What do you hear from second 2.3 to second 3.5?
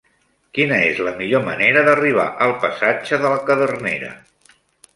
al passatge de la